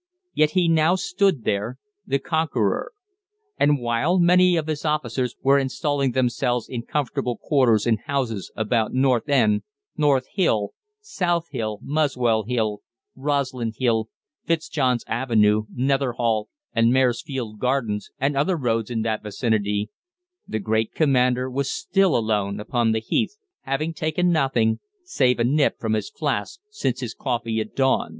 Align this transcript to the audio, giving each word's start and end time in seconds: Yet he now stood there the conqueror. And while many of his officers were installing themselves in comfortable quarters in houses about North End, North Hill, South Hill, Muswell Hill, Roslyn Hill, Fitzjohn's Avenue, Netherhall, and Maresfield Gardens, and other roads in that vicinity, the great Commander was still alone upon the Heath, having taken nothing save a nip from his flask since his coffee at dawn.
Yet 0.33 0.53
he 0.57 0.67
now 0.67 0.95
stood 0.95 1.43
there 1.43 1.77
the 2.07 2.17
conqueror. 2.17 2.93
And 3.59 3.77
while 3.77 4.17
many 4.17 4.57
of 4.57 4.65
his 4.65 4.83
officers 4.83 5.35
were 5.43 5.59
installing 5.59 6.13
themselves 6.13 6.67
in 6.67 6.81
comfortable 6.87 7.37
quarters 7.37 7.85
in 7.85 7.97
houses 7.97 8.51
about 8.55 8.95
North 8.95 9.29
End, 9.29 9.61
North 9.95 10.25
Hill, 10.33 10.71
South 11.01 11.49
Hill, 11.51 11.77
Muswell 11.83 12.45
Hill, 12.45 12.81
Roslyn 13.15 13.73
Hill, 13.77 14.09
Fitzjohn's 14.43 15.03
Avenue, 15.05 15.65
Netherhall, 15.71 16.45
and 16.73 16.91
Maresfield 16.91 17.59
Gardens, 17.59 18.09
and 18.17 18.35
other 18.35 18.57
roads 18.57 18.89
in 18.89 19.03
that 19.03 19.21
vicinity, 19.21 19.91
the 20.47 20.57
great 20.57 20.95
Commander 20.95 21.47
was 21.47 21.69
still 21.69 22.15
alone 22.17 22.59
upon 22.59 22.91
the 22.91 22.99
Heath, 23.01 23.37
having 23.65 23.93
taken 23.93 24.31
nothing 24.31 24.79
save 25.03 25.39
a 25.39 25.43
nip 25.43 25.77
from 25.79 25.93
his 25.93 26.09
flask 26.09 26.59
since 26.71 27.01
his 27.01 27.13
coffee 27.13 27.59
at 27.59 27.75
dawn. 27.75 28.09